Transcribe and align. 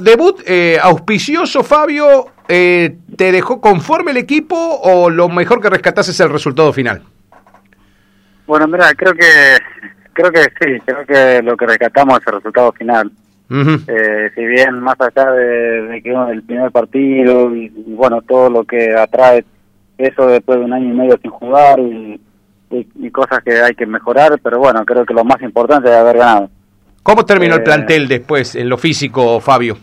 Debut 0.00 0.40
eh, 0.46 0.78
auspicioso, 0.80 1.64
Fabio, 1.64 2.26
eh, 2.48 2.98
¿te 3.16 3.32
dejó 3.32 3.60
conforme 3.60 4.12
el 4.12 4.16
equipo 4.18 4.54
o 4.56 5.10
lo 5.10 5.28
mejor 5.28 5.60
que 5.60 5.68
rescatás 5.68 6.08
es 6.08 6.20
el 6.20 6.30
resultado 6.30 6.72
final? 6.72 7.02
Bueno, 8.46 8.68
mira, 8.68 8.94
creo 8.96 9.12
que 9.12 9.26
creo 10.12 10.30
que 10.30 10.42
sí, 10.44 10.80
creo 10.86 11.04
que 11.04 11.42
lo 11.42 11.56
que 11.56 11.66
rescatamos 11.66 12.20
es 12.20 12.26
el 12.28 12.34
resultado 12.34 12.70
final. 12.74 13.10
eh, 13.50 14.30
si 14.36 14.46
bien 14.46 14.78
más 14.78 14.94
allá 15.00 15.32
de, 15.32 15.82
de 15.88 16.00
que 16.02 16.10
el 16.30 16.42
primer 16.44 16.70
partido 16.70 17.52
y, 17.56 17.64
y, 17.64 17.94
bueno, 17.94 18.22
todo 18.22 18.50
lo 18.50 18.62
que 18.62 18.94
atrae 18.94 19.44
eso 19.98 20.28
después 20.28 20.60
de 20.60 20.64
un 20.64 20.74
año 20.74 20.94
y 20.94 20.96
medio 20.96 21.18
sin 21.20 21.32
jugar 21.32 21.80
y, 21.80 22.20
y, 22.70 22.86
y 23.00 23.10
cosas 23.10 23.40
que 23.44 23.60
hay 23.60 23.74
que 23.74 23.84
mejorar, 23.86 24.38
pero 24.44 24.60
bueno, 24.60 24.84
creo 24.84 25.04
que 25.04 25.12
lo 25.14 25.24
más 25.24 25.42
importante 25.42 25.88
es 25.90 25.96
haber 25.96 26.18
ganado. 26.18 26.50
¿Cómo 27.02 27.24
terminó 27.26 27.54
el 27.56 27.62
Eh, 27.62 27.64
plantel 27.64 28.06
después 28.06 28.54
en 28.54 28.68
lo 28.68 28.78
físico, 28.78 29.40
Fabio? 29.40 29.76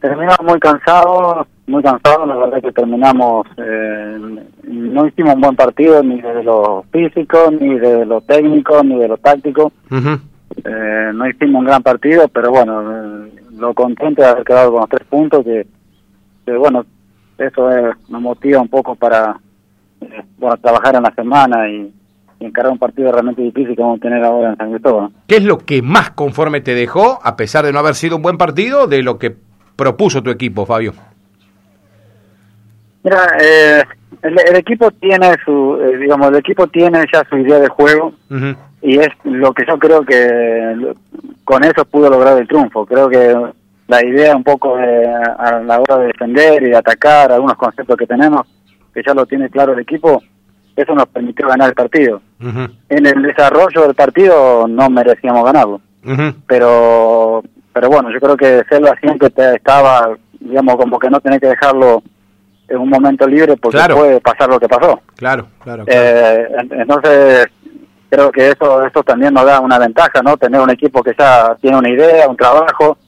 Terminamos 0.00 0.38
muy 0.44 0.60
cansados, 0.60 1.46
muy 1.66 1.82
cansados, 1.82 2.28
la 2.28 2.36
verdad 2.36 2.62
que 2.62 2.72
terminamos, 2.72 3.46
eh, 3.56 4.16
no 4.62 5.06
hicimos 5.06 5.34
un 5.34 5.40
buen 5.40 5.56
partido 5.56 6.02
ni 6.02 6.20
de 6.20 6.44
lo 6.44 6.84
físico, 6.92 7.50
ni 7.50 7.78
de 7.78 8.06
lo 8.06 8.20
técnico, 8.20 8.82
ni 8.84 8.96
de 8.96 9.08
lo 9.08 9.16
táctico, 9.16 9.72
eh, 9.90 11.10
no 11.12 11.28
hicimos 11.28 11.60
un 11.60 11.66
gran 11.66 11.82
partido, 11.82 12.28
pero 12.28 12.50
bueno, 12.50 13.26
eh, 13.26 13.32
lo 13.56 13.74
contento 13.74 14.22
de 14.22 14.28
haber 14.28 14.44
quedado 14.44 14.70
con 14.70 14.80
los 14.80 14.88
tres 14.88 15.06
puntos, 15.08 15.44
que, 15.44 15.66
que 16.46 16.52
bueno, 16.52 16.84
eso 17.36 17.70
eh, 17.70 17.92
nos 18.08 18.22
motiva 18.22 18.60
un 18.60 18.68
poco 18.68 18.94
para 18.94 19.40
eh, 20.00 20.22
bueno, 20.38 20.56
trabajar 20.58 20.94
en 20.94 21.02
la 21.02 21.14
semana 21.14 21.68
y, 21.68 21.92
y 22.38 22.44
encarar 22.44 22.70
un 22.70 22.78
partido 22.78 23.10
realmente 23.10 23.42
difícil 23.42 23.74
que 23.74 23.82
vamos 23.82 23.98
a 23.98 24.02
tener 24.02 24.24
ahora 24.24 24.50
en 24.50 24.56
San 24.56 24.70
Cristóbal. 24.70 25.10
¿Qué 25.26 25.36
es 25.36 25.44
lo 25.44 25.58
que 25.58 25.82
más 25.82 26.10
conforme 26.10 26.60
te 26.60 26.74
dejó, 26.74 27.18
a 27.22 27.36
pesar 27.36 27.64
de 27.64 27.72
no 27.72 27.80
haber 27.80 27.94
sido 27.94 28.16
un 28.16 28.22
buen 28.22 28.38
partido, 28.38 28.86
de 28.86 29.02
lo 29.02 29.18
que 29.18 29.47
propuso 29.78 30.20
tu 30.20 30.30
equipo, 30.30 30.66
Fabio? 30.66 30.92
Mira, 33.04 33.28
eh, 33.40 33.84
el, 34.22 34.36
el 34.48 34.56
equipo 34.56 34.90
tiene 34.90 35.36
su, 35.44 35.78
eh, 35.80 35.98
digamos, 35.98 36.28
el 36.30 36.36
equipo 36.36 36.66
tiene 36.66 37.06
ya 37.12 37.24
su 37.30 37.36
idea 37.36 37.60
de 37.60 37.68
juego 37.68 38.12
y 38.82 38.98
es 38.98 39.08
lo 39.22 39.52
que 39.52 39.64
yo 39.66 39.78
creo 39.78 40.02
que 40.02 40.94
con 41.44 41.62
eso 41.62 41.84
pudo 41.84 42.10
lograr 42.10 42.36
el 42.38 42.48
triunfo. 42.48 42.84
Creo 42.86 43.08
que 43.08 43.34
la 43.86 44.04
idea 44.04 44.36
un 44.36 44.42
poco 44.42 44.76
de, 44.76 45.06
a 45.06 45.62
la 45.64 45.80
hora 45.80 45.98
de 45.98 46.06
defender 46.08 46.60
y 46.64 46.70
de 46.70 46.76
atacar 46.76 47.30
algunos 47.30 47.56
conceptos 47.56 47.96
que 47.96 48.06
tenemos, 48.06 48.48
que 48.92 49.02
ya 49.06 49.14
lo 49.14 49.26
tiene 49.26 49.48
claro 49.48 49.74
el 49.74 49.78
equipo, 49.78 50.20
eso 50.74 50.92
nos 50.92 51.06
permitió 51.06 51.46
ganar 51.46 51.68
el 51.68 51.74
partido. 51.74 52.20
En 52.40 53.06
el 53.06 53.22
desarrollo 53.22 53.82
del 53.82 53.94
partido 53.94 54.66
no 54.66 54.90
merecíamos 54.90 55.44
ganarlo, 55.44 55.80
pero 56.48 57.44
pero 57.72 57.88
bueno, 57.88 58.10
yo 58.10 58.18
creo 58.20 58.36
que 58.36 58.64
Selva 58.68 58.94
siempre 59.00 59.30
te- 59.30 59.56
estaba, 59.56 60.16
digamos, 60.40 60.76
como 60.76 60.98
que 60.98 61.10
no 61.10 61.20
tenés 61.20 61.40
que 61.40 61.48
dejarlo 61.48 62.02
en 62.68 62.78
un 62.78 62.88
momento 62.90 63.26
libre 63.26 63.56
porque 63.56 63.78
Claro. 63.78 63.96
puede 63.96 64.20
pasar 64.20 64.48
lo 64.48 64.58
que 64.60 64.68
pasó. 64.68 65.00
Claro, 65.16 65.46
claro. 65.62 65.84
claro. 65.84 65.84
Eh, 65.86 66.48
en- 66.58 66.80
entonces, 66.80 67.46
creo 68.10 68.30
que 68.32 68.48
eso, 68.50 68.84
eso 68.86 69.02
también 69.02 69.32
nos 69.34 69.44
da 69.44 69.60
una 69.60 69.78
ventaja, 69.78 70.20
¿no? 70.22 70.36
Tener 70.36 70.60
un 70.60 70.70
equipo 70.70 71.02
que 71.02 71.14
ya 71.18 71.56
tiene 71.60 71.76
una 71.78 71.90
idea, 71.90 72.28
un 72.28 72.36
trabajo, 72.36 72.98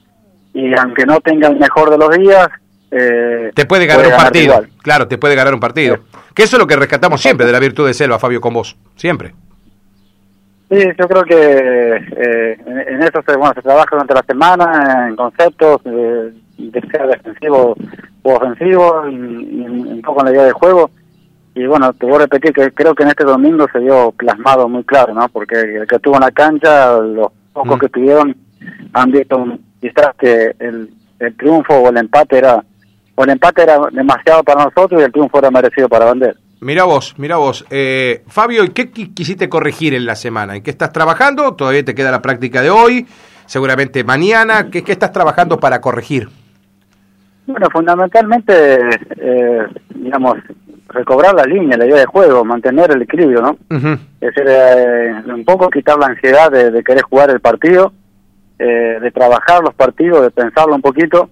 y 0.53 0.73
aunque 0.77 1.05
no 1.05 1.19
tenga 1.21 1.47
el 1.47 1.57
mejor 1.57 1.89
de 1.89 1.97
los 1.97 2.09
días, 2.17 2.47
eh, 2.91 3.51
te 3.55 3.65
puede 3.65 3.85
ganar 3.85 4.05
un 4.07 4.13
partido. 4.17 4.43
igual. 4.55 4.69
Claro, 4.83 5.07
te 5.07 5.17
puede 5.17 5.35
ganar 5.35 5.53
un 5.53 5.59
partido. 5.59 5.99
Que 6.33 6.43
eso 6.43 6.55
es 6.57 6.59
lo 6.59 6.67
que 6.67 6.75
rescatamos 6.75 7.21
siempre 7.21 7.45
de 7.45 7.51
la 7.51 7.59
virtud 7.59 7.87
de 7.87 7.93
Selva, 7.93 8.19
Fabio, 8.19 8.41
con 8.41 8.53
vos. 8.53 8.75
Siempre. 8.95 9.33
Sí, 10.71 10.77
yo 10.97 11.07
creo 11.09 11.23
que 11.25 11.35
eh, 11.35 12.57
en, 12.65 12.79
en 12.79 13.03
eso 13.03 13.21
se, 13.27 13.35
bueno, 13.35 13.53
se 13.53 13.61
trabaja 13.61 13.89
durante 13.91 14.13
la 14.13 14.23
semana, 14.23 15.07
en 15.09 15.17
conceptos, 15.17 15.81
eh, 15.83 16.31
de 16.57 16.81
sea 16.89 17.07
defensivo 17.07 17.75
u 18.23 18.29
ofensivo, 18.29 19.05
y, 19.09 19.13
y 19.15 19.65
un 19.65 20.01
poco 20.01 20.21
en 20.21 20.25
la 20.27 20.31
idea 20.31 20.45
de 20.45 20.53
juego. 20.53 20.89
Y 21.55 21.65
bueno, 21.65 21.91
te 21.91 22.05
voy 22.05 22.15
a 22.15 22.19
repetir 22.19 22.53
que 22.53 22.71
creo 22.71 22.95
que 22.95 23.03
en 23.03 23.09
este 23.09 23.25
domingo 23.25 23.67
se 23.73 23.79
vio 23.79 24.13
plasmado 24.13 24.69
muy 24.69 24.85
claro, 24.85 25.13
¿no? 25.13 25.27
Porque 25.27 25.59
el 25.59 25.85
que 25.87 25.97
estuvo 25.97 26.15
en 26.15 26.21
la 26.21 26.31
cancha, 26.31 26.97
los 27.01 27.31
pocos 27.51 27.75
Mm. 27.75 27.79
que 27.79 27.85
estuvieron, 27.87 28.37
han 28.93 29.11
visto 29.11 29.45
quizás 29.81 30.15
que 30.17 30.55
el, 30.59 30.89
el 31.19 31.35
triunfo 31.35 31.73
o 31.73 31.89
el 31.89 31.97
empate 31.97 32.37
era, 32.37 32.63
o 33.15 33.23
el 33.25 33.29
empate 33.31 33.63
era 33.63 33.77
demasiado 33.91 34.41
para 34.45 34.63
nosotros 34.63 35.01
y 35.01 35.03
el 35.03 35.11
triunfo 35.11 35.39
era 35.39 35.51
merecido 35.51 35.89
para 35.89 36.05
Bander. 36.05 36.37
Mira 36.61 36.83
vos, 36.83 37.15
mira 37.17 37.37
vos. 37.37 37.65
Eh, 37.71 38.23
Fabio, 38.27 38.63
¿y 38.63 38.69
qué 38.69 38.91
qui- 38.91 39.13
quisiste 39.13 39.49
corregir 39.49 39.95
en 39.95 40.05
la 40.05 40.15
semana? 40.15 40.55
¿En 40.55 40.61
qué 40.63 40.69
estás 40.69 40.91
trabajando? 40.93 41.55
Todavía 41.55 41.83
te 41.83 41.95
queda 41.95 42.11
la 42.11 42.21
práctica 42.21 42.61
de 42.61 42.69
hoy, 42.69 43.05
seguramente 43.47 44.03
mañana. 44.03 44.69
¿Qué, 44.69 44.83
qué 44.83 44.91
estás 44.91 45.11
trabajando 45.11 45.59
para 45.59 45.81
corregir? 45.81 46.29
Bueno, 47.47 47.67
fundamentalmente, 47.71 48.53
eh, 49.17 49.65
digamos, 49.95 50.37
recobrar 50.89 51.33
la 51.33 51.45
línea, 51.45 51.77
la 51.77 51.85
idea 51.87 51.97
de 52.01 52.05
juego, 52.05 52.45
mantener 52.45 52.91
el 52.91 53.01
equilibrio, 53.01 53.41
¿no? 53.41 53.57
Es 54.21 54.35
decir, 54.35 54.43
eh, 54.47 55.13
un 55.33 55.43
poco 55.43 55.67
quitar 55.69 55.97
la 55.97 56.07
ansiedad 56.07 56.51
de, 56.51 56.69
de 56.69 56.83
querer 56.83 57.01
jugar 57.01 57.31
el 57.31 57.39
partido, 57.39 57.91
eh, 58.59 58.99
de 59.01 59.11
trabajar 59.11 59.63
los 59.63 59.73
partidos, 59.73 60.21
de 60.21 60.29
pensarlo 60.29 60.75
un 60.75 60.81
poquito. 60.81 61.27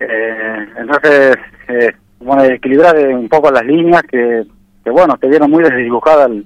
Eh, 0.00 0.66
entonces, 0.78 1.36
eh, 1.68 1.92
bueno, 2.20 2.42
equilibrar 2.44 2.96
un 2.96 3.28
poco 3.28 3.50
las 3.50 3.64
líneas 3.66 4.02
que, 4.10 4.44
que 4.84 4.90
bueno, 4.90 5.16
te 5.18 5.28
vieron 5.28 5.50
muy 5.50 5.62
desdibujadas 5.62 6.30
el, 6.30 6.44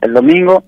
el 0.00 0.12
domingo, 0.14 0.64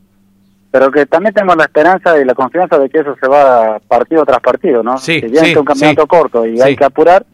pero 0.70 0.90
que 0.90 1.06
también 1.06 1.32
tengo 1.34 1.54
la 1.54 1.64
esperanza 1.64 2.18
y 2.20 2.24
la 2.24 2.34
confianza 2.34 2.78
de 2.78 2.88
que 2.90 2.98
eso 3.00 3.14
se 3.20 3.28
va 3.28 3.78
partido 3.88 4.24
tras 4.24 4.40
partido, 4.40 4.82
¿no? 4.82 4.98
Sí, 4.98 5.20
que 5.20 5.30
ya 5.30 5.40
sí, 5.44 5.50
es 5.52 5.56
un 5.56 5.64
campeonato 5.64 6.02
sí. 6.02 6.08
corto 6.08 6.46
y 6.46 6.60
hay 6.60 6.76
que 6.76 6.84
apurar, 6.84 7.24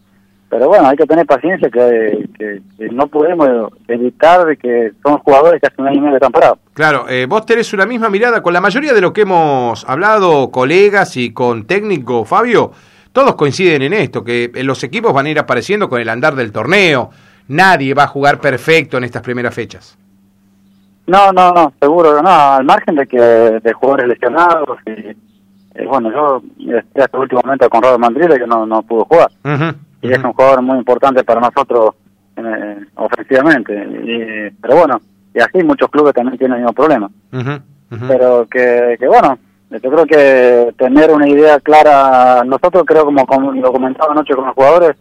pero 0.49 0.69
bueno, 0.69 0.87
hay 0.89 0.97
que 0.97 1.07
tener 1.07 1.27
paciencia 1.27 1.69
que, 1.71 2.29
que- 2.39 2.61
que 2.79 2.89
no 2.91 3.07
podemos 3.09 3.49
evitar 3.89 4.45
de 4.47 4.57
que 4.57 4.93
son 5.03 5.19
jugadores 5.19 5.61
que 5.61 5.67
hace 5.67 5.81
un 5.81 5.89
año 5.89 5.99
y 5.99 6.01
medio 6.03 6.17
están 6.17 6.31
parados. 6.33 6.59
Claro, 6.75 7.09
eh, 7.09 7.27
vos 7.27 7.45
tenés 7.47 7.73
una 7.73 7.87
misma 7.87 8.09
mirada 8.11 8.43
con 8.43 8.53
la 8.53 8.61
mayoría 8.61 8.93
de 8.93 9.01
lo 9.01 9.13
que 9.13 9.23
hemos 9.23 9.85
hablado, 9.89 10.51
colegas 10.51 11.17
y 11.17 11.33
con 11.33 11.65
técnico, 11.67 12.25
Fabio. 12.25 12.71
Todos 13.13 13.35
coinciden 13.35 13.83
en 13.83 13.93
esto, 13.95 14.23
que 14.25 14.51
eh, 14.55 14.63
los 14.63 14.83
equipos 14.85 15.13
van 15.13 15.27
a 15.27 15.31
ir 15.31 15.39
apareciendo 15.39 15.89
con 15.89 16.01
el 16.01 16.09
andar 16.09 16.35
del 16.35 16.53
torneo. 16.53 17.11
Nadie 17.49 17.95
va 17.95 18.05
a 18.05 18.09
jugar 18.09 18.39
perfecto 18.41 18.97
en 18.97 19.05
estas 19.05 19.23
primeras 19.23 19.55
fechas. 19.55 19.99
No, 21.07 21.33
no, 21.33 21.53
no, 21.53 21.73
seguro 21.81 22.17
que 22.17 22.23
no, 22.23 22.31
al 22.31 22.65
margen 22.65 22.95
de 22.95 23.07
que 23.07 23.19
de 23.19 23.73
jugadores 23.73 24.09
lesionados 24.09 24.79
y 24.87 25.17
eh, 25.75 25.87
bueno, 25.87 26.13
yo 26.13 26.43
estoy 26.59 27.03
hasta 27.03 27.17
el 27.17 27.23
último 27.23 27.41
momento 27.45 27.69
con 27.71 27.83
Robert 27.83 27.99
Mandrilla 27.99 28.39
que 28.39 28.47
no, 28.47 28.67
no 28.67 28.83
pudo 28.83 29.05
jugar. 29.05 29.31
Y 30.03 30.11
es 30.11 30.19
un 30.19 30.33
jugador 30.33 30.63
muy 30.63 30.79
importante 30.79 31.25
para 31.25 31.41
nosotros 31.41 31.95
eh, 32.37 32.77
ofensivamente. 32.97 33.73
Y, 33.75 34.51
pero 34.61 34.77
bueno, 34.77 35.01
y 35.35 35.41
así 35.41 35.63
muchos 35.65 35.91
clubes 35.91 36.15
también 36.15 36.39
tienen 36.39 36.59
el 36.59 36.65
mismo 36.65 36.75
problema. 36.75 37.11
Pero 38.09 38.47
que, 38.51 38.97
que 38.99 39.07
bueno, 39.07 39.39
yo 39.71 39.91
creo 39.91 40.07
que 40.07 40.75
tener 40.77 41.11
una 41.11 41.29
idea 41.29 41.61
clara, 41.61 42.43
nosotros 42.45 42.85
creo 42.87 43.05
como, 43.05 43.27
como 43.27 43.53
lo 43.53 43.73
comentaba 43.73 44.13
anoche 44.13 44.35
con 44.35 44.47
los 44.47 44.55
jugadores, 44.55 44.97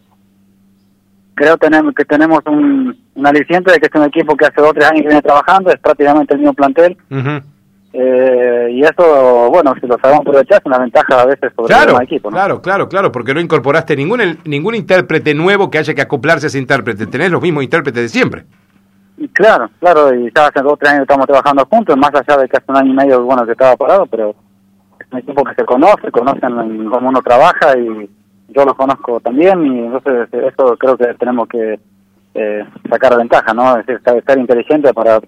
creo 1.34 1.56
tenemos, 1.56 1.94
que 1.94 2.04
tenemos 2.04 2.40
un, 2.46 2.96
un 3.14 3.26
aliciente 3.26 3.72
de 3.72 3.78
que 3.78 3.86
es 3.86 3.94
un 3.94 4.06
equipo 4.06 4.36
que 4.36 4.46
hace 4.46 4.60
dos 4.60 4.70
o 4.70 4.74
tres 4.74 4.86
años 4.90 5.02
viene 5.06 5.22
trabajando, 5.22 5.70
es 5.70 5.78
prácticamente 5.80 6.34
el 6.34 6.40
mismo 6.40 6.54
plantel, 6.54 6.96
Ujú. 7.10 7.40
eh, 7.94 8.68
y 8.72 8.82
eso, 8.82 9.50
bueno, 9.50 9.74
si 9.80 9.86
lo 9.86 9.98
sabemos 9.98 10.20
aprovechar 10.22 10.58
es 10.60 10.66
una 10.66 10.78
ventaja 10.78 11.20
a 11.20 11.26
veces 11.26 11.52
sobre 11.54 11.74
Claro, 11.74 11.96
el 11.98 12.02
equipo. 12.04 12.30
¿no? 12.30 12.36
claro, 12.36 12.62
claro, 12.62 12.88
claro, 12.88 13.12
porque 13.12 13.34
no 13.34 13.40
incorporaste 13.40 13.96
ningún 13.96 14.20
el- 14.20 14.38
ningún 14.44 14.74
intérprete 14.74 15.34
nuevo 15.34 15.70
que 15.70 15.78
haya 15.78 15.94
que 15.94 16.02
acoplarse 16.02 16.46
a 16.46 16.48
ese 16.48 16.58
intérprete. 16.58 17.06
Tenés 17.06 17.30
los 17.30 17.42
mismos 17.42 17.64
intérpretes 17.64 18.02
de 18.02 18.08
siempre. 18.08 18.44
Y 19.18 19.28
Claro, 19.28 19.70
claro, 19.78 20.14
y 20.14 20.32
ya 20.34 20.46
hace 20.46 20.62
dos 20.62 20.72
o 20.72 20.76
tres 20.76 20.92
años 20.92 21.02
estamos 21.02 21.26
trabajando 21.26 21.66
juntos, 21.70 21.96
más 21.96 22.10
allá 22.14 22.40
de 22.40 22.48
que 22.48 22.56
hace 22.56 22.66
un 22.68 22.76
año 22.78 22.90
y 22.92 22.94
medio, 22.96 23.22
bueno, 23.22 23.44
que 23.44 23.52
estaba 23.52 23.76
parado, 23.76 24.06
pero 24.06 24.30
es 24.98 25.06
un 25.12 25.18
equipo 25.18 25.44
que 25.44 25.54
se 25.54 25.64
conoce, 25.64 26.10
conocen 26.10 26.88
cómo 26.90 27.08
uno 27.10 27.20
trabaja 27.22 27.76
y 27.78 28.08
yo 28.54 28.64
los 28.64 28.74
conozco 28.74 29.20
también 29.20 29.66
y 29.66 29.78
entonces 29.80 30.28
eso 30.32 30.76
creo 30.78 30.96
que 30.96 31.14
tenemos 31.14 31.48
que 31.48 31.78
eh, 32.34 32.64
sacar 32.88 33.16
ventaja, 33.16 33.52
¿no? 33.52 33.78
Es 33.78 33.86
decir, 33.86 34.00
estar, 34.16 34.38
inteligente 34.38 34.92
para, 34.94 35.20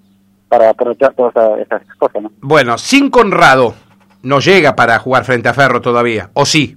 para 0.48 0.70
aprovechar 0.70 1.12
todas 1.14 1.60
esas, 1.60 1.82
cosas, 1.98 2.22
¿no? 2.22 2.30
Bueno, 2.40 2.78
sin 2.78 3.10
Conrado 3.10 3.74
no 4.22 4.40
llega 4.40 4.74
para 4.74 4.98
jugar 4.98 5.24
frente 5.24 5.48
a 5.48 5.54
Ferro 5.54 5.80
todavía, 5.80 6.30
¿o 6.34 6.46
sí? 6.46 6.76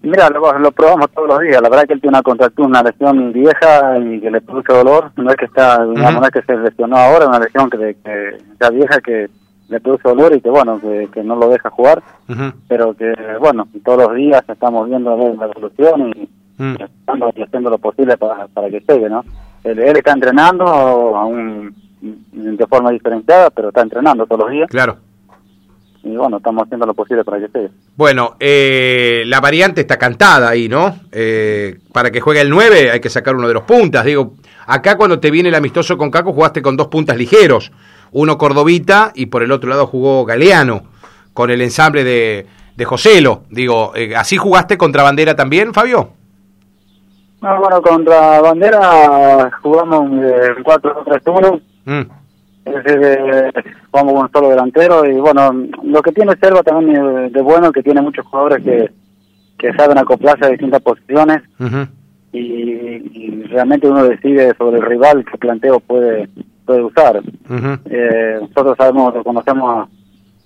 Mira, 0.00 0.30
lo, 0.30 0.58
lo 0.58 0.72
probamos 0.72 1.10
todos 1.10 1.28
los 1.28 1.40
días. 1.40 1.60
La 1.60 1.68
verdad 1.68 1.84
que 1.86 1.94
él 1.94 2.00
tiene 2.00 2.16
una 2.16 2.22
contractura, 2.22 2.68
una 2.68 2.82
lesión 2.82 3.32
vieja 3.32 3.98
y 3.98 4.20
que 4.20 4.30
le 4.30 4.40
produce 4.40 4.72
dolor. 4.72 5.10
No 5.16 5.28
es 5.28 5.36
que 5.36 5.46
está, 5.46 5.84
digamos, 5.84 6.20
no 6.20 6.26
es 6.26 6.30
que 6.30 6.42
se 6.42 6.56
lesionó 6.56 6.96
ahora, 6.96 7.24
es 7.24 7.28
una 7.28 7.40
lesión 7.40 7.68
que, 7.68 7.96
que 8.02 8.38
ya 8.60 8.70
vieja 8.70 9.00
que 9.00 9.28
le 9.68 9.80
produce 9.80 10.08
dolor 10.08 10.34
y 10.34 10.40
que 10.40 10.50
bueno, 10.50 10.80
que, 10.80 11.08
que 11.12 11.22
no 11.22 11.36
lo 11.36 11.48
deja 11.48 11.70
jugar. 11.70 12.02
Pero 12.68 12.94
que 12.94 13.12
bueno, 13.40 13.68
todos 13.84 14.08
los 14.08 14.16
días 14.16 14.42
estamos 14.48 14.88
viendo 14.88 15.16
la 15.16 15.46
evolución 15.46 16.12
y, 16.16 16.28
Mm. 16.58 16.74
y 17.36 17.42
haciendo 17.42 17.70
lo 17.70 17.78
posible 17.78 18.16
para, 18.16 18.48
para 18.48 18.68
que 18.68 18.80
llegue, 18.80 19.08
¿no? 19.08 19.24
Él, 19.62 19.78
él 19.78 19.96
está 19.96 20.10
entrenando 20.10 20.64
aún 20.66 21.72
de 22.00 22.66
forma 22.66 22.90
diferenciada, 22.90 23.50
pero 23.50 23.68
está 23.68 23.82
entrenando 23.82 24.26
todos 24.26 24.40
los 24.40 24.50
días. 24.50 24.68
Claro. 24.68 24.96
y 26.02 26.16
bueno, 26.16 26.38
estamos 26.38 26.64
haciendo 26.64 26.84
lo 26.84 26.94
posible 26.94 27.22
para 27.22 27.38
que 27.38 27.48
sea. 27.48 27.68
Bueno, 27.96 28.34
eh, 28.40 29.22
la 29.26 29.40
variante 29.40 29.82
está 29.82 29.98
cantada 29.98 30.48
ahí, 30.48 30.68
¿no? 30.68 30.96
Eh, 31.12 31.78
para 31.92 32.10
que 32.10 32.20
juegue 32.20 32.40
el 32.40 32.50
9 32.50 32.90
hay 32.90 32.98
que 33.00 33.08
sacar 33.08 33.36
uno 33.36 33.46
de 33.46 33.54
los 33.54 33.62
puntas. 33.62 34.04
Digo, 34.04 34.34
acá 34.66 34.96
cuando 34.96 35.20
te 35.20 35.30
viene 35.30 35.50
el 35.50 35.54
amistoso 35.54 35.96
con 35.96 36.10
Caco 36.10 36.32
jugaste 36.32 36.60
con 36.60 36.76
dos 36.76 36.88
puntas 36.88 37.16
ligeros. 37.16 37.70
Uno 38.12 38.38
Cordovita 38.38 39.12
y 39.14 39.26
por 39.26 39.42
el 39.42 39.52
otro 39.52 39.68
lado 39.70 39.86
jugó 39.86 40.24
Galeano 40.24 40.82
con 41.34 41.50
el 41.50 41.60
ensamble 41.62 42.04
de, 42.04 42.46
de 42.76 42.84
Joselo. 42.84 43.42
Digo, 43.50 43.92
eh, 43.94 44.14
¿así 44.16 44.36
jugaste 44.36 44.76
contra 44.78 45.02
Bandera 45.02 45.34
también, 45.36 45.72
Fabio? 45.74 46.10
No, 47.40 47.60
bueno, 47.60 47.80
contra 47.82 48.40
Bandera 48.40 49.50
jugamos 49.62 50.10
eh, 50.24 50.54
4-3-1. 50.64 51.60
Mm, 51.84 52.00
Es 52.64 52.84
decir, 52.84 53.00
eh, 53.02 53.52
jugamos 53.90 54.12
con 54.14 54.22
un 54.24 54.32
solo 54.32 54.48
delantero 54.50 55.04
y 55.08 55.14
bueno, 55.20 55.52
lo 55.84 56.02
que 56.02 56.12
tiene 56.12 56.32
Selva 56.40 56.62
también 56.62 57.30
de 57.32 57.40
bueno 57.42 57.70
que 57.72 57.82
tiene 57.82 58.02
muchos 58.02 58.26
jugadores 58.26 58.64
que, 58.64 58.90
que 59.58 59.72
saben 59.74 59.98
acoplarse 59.98 60.44
a 60.46 60.50
distintas 60.50 60.82
posiciones 60.82 61.42
y, 62.32 62.40
y 62.42 63.42
realmente 63.48 63.88
uno 63.88 64.04
decide 64.04 64.54
sobre 64.58 64.78
el 64.78 64.84
rival 64.86 65.24
qué 65.30 65.38
planteo 65.38 65.80
puede 65.80 66.28
puede 66.68 66.82
usar. 66.84 67.20
Eh, 67.90 68.38
nosotros 68.42 68.76
sabemos, 68.76 69.14
conocemos 69.24 69.88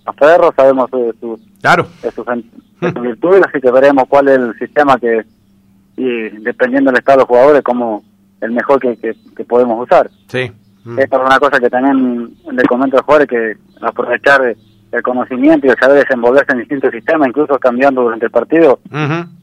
a, 0.05 0.11
a 0.11 0.13
Ferro, 0.13 0.53
sabemos 0.57 0.89
de 0.93 1.13
sus, 1.21 1.41
Claro. 1.61 1.87
de 2.03 2.11
sus, 2.13 2.25
de 2.27 2.93
sus 2.93 3.03
virtudes, 3.03 3.43
así 3.49 3.61
que 3.61 3.71
veremos 3.73 4.05
cuál 4.09 4.29
es 4.29 4.39
el 4.39 4.59
sistema 4.59 4.97
que, 4.99 5.23
y 5.97 6.29
dependiendo 6.43 6.91
del 6.91 7.01
estado 7.01 7.19
de 7.19 7.23
los 7.23 7.29
jugadores, 7.29 7.63
como 7.63 8.03
el 8.41 8.53
mejor 8.53 8.79
que, 8.81 8.97
que, 8.97 9.15
que 9.37 9.45
podemos 9.45 9.83
usar. 9.83 10.09
Sí. 10.29 10.51
Mm. 10.85 10.99
Esta 11.01 11.17
es 11.17 11.23
una 11.27 11.39
cosa 11.41 11.59
que 11.61 11.69
también 11.71 12.31
le 12.53 12.63
comento 12.65 12.97
a 12.97 13.01
los 13.01 13.05
jugadores, 13.07 13.29
que 13.29 13.57
aprovechar 13.85 14.55
el 14.93 15.03
conocimiento 15.03 15.67
y 15.67 15.71
el 15.71 15.77
saber 15.77 16.05
desenvolverse 16.05 16.53
en 16.53 16.59
distintos 16.61 16.93
sistemas, 16.93 17.29
incluso 17.29 17.59
cambiando 17.59 18.03
durante 18.03 18.27
el 18.27 18.31
partido, 18.31 18.79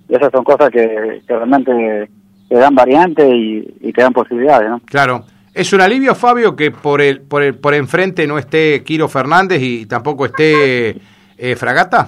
y 0.07 0.15
esas 0.15 0.31
son 0.31 0.43
cosas 0.45 0.69
que, 0.69 1.21
que 1.27 1.35
realmente 1.35 2.09
te 2.47 2.55
dan 2.55 2.73
variante 2.73 3.27
y, 3.27 3.77
y 3.81 3.91
te 3.91 4.01
dan 4.01 4.13
posibilidades, 4.13 4.69
¿no? 4.69 4.79
Claro. 4.85 5.25
¿Es 5.59 5.73
un 5.73 5.81
alivio, 5.81 6.15
Fabio, 6.15 6.55
que 6.55 6.71
por 6.71 7.01
el, 7.01 7.19
por 7.19 7.43
el, 7.43 7.55
por 7.55 7.73
enfrente 7.73 8.25
no 8.25 8.37
esté 8.37 8.81
Quiro 8.83 9.09
Fernández 9.09 9.61
y 9.61 9.85
tampoco 9.85 10.25
esté 10.25 10.95
eh, 11.37 11.55
Fragata? 11.57 12.07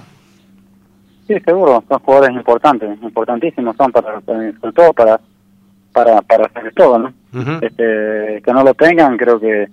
Sí, 1.28 1.36
seguro, 1.44 1.84
son 1.90 2.00
jugadores 2.00 2.32
importantes, 2.36 2.90
importantísimos 3.02 3.76
son 3.76 3.92
para, 3.92 4.22
para- 4.22 4.52
sobre 4.54 4.72
todo 4.74 4.94
para 4.94 5.20
para 5.92 6.22
para 6.22 6.46
hacer 6.46 6.72
todo, 6.74 6.98
¿no? 6.98 7.14
Este, 7.62 8.42
que 8.42 8.54
no 8.54 8.64
lo 8.64 8.74
tengan, 8.74 9.18
creo 9.18 9.38
que 9.38 9.68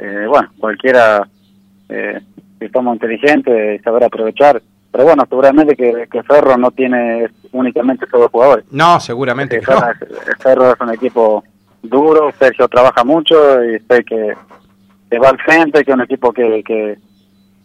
eh, 0.00 0.26
bueno, 0.28 0.48
cualquiera 0.58 1.28
eh, 1.88 2.20
si 2.58 2.68
somos 2.70 2.94
inteligentes 2.94 3.80
saber 3.82 4.02
aprovechar, 4.02 4.60
pero 4.90 5.04
bueno, 5.04 5.24
seguramente 5.28 5.76
que, 5.76 6.08
que 6.10 6.22
Ferro 6.24 6.56
no 6.56 6.72
tiene 6.72 7.28
únicamente 7.52 8.04
esos 8.04 8.18
dos 8.20 8.30
jugadores. 8.32 8.64
No, 8.72 8.98
seguramente 8.98 9.58
Este, 9.58 9.66
que 9.72 9.74
no. 9.80 9.86
Ferro 10.40 10.72
es 10.72 10.80
un 10.80 10.90
equipo 10.92 11.44
duro, 11.82 12.32
Sergio 12.38 12.68
trabaja 12.68 13.04
mucho 13.04 13.36
y 13.64 13.78
sé 13.80 14.04
que, 14.04 14.34
que 15.10 15.18
va 15.18 15.30
al 15.30 15.38
frente, 15.38 15.84
que 15.84 15.90
es 15.90 15.94
un 15.96 16.02
equipo 16.02 16.32
que, 16.32 16.62
que 16.64 16.96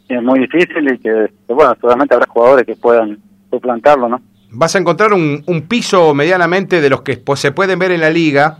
es 0.09 0.23
muy 0.23 0.39
difícil 0.39 0.91
y 0.93 0.99
que, 0.99 1.31
bueno, 1.47 1.75
seguramente 1.75 2.13
habrá 2.13 2.27
jugadores 2.27 2.65
que 2.65 2.75
puedan 2.75 3.17
suplantarlo, 3.49 4.09
¿no? 4.09 4.21
Vas 4.51 4.75
a 4.75 4.79
encontrar 4.79 5.13
un, 5.13 5.43
un 5.45 5.61
piso 5.63 6.13
medianamente 6.13 6.79
de 6.79 6.89
los 6.89 7.01
que 7.01 7.17
pues, 7.17 7.39
se 7.39 7.51
pueden 7.51 7.77
ver 7.79 7.91
en 7.91 8.01
la 8.01 8.09
liga. 8.09 8.59